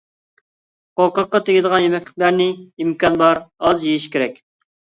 [1.01, 2.49] قوقاققا تېگىدىغان يېمەكلىكلەرنى
[2.85, 4.43] ئىمكان بار ئاز يېيىش كېرەك.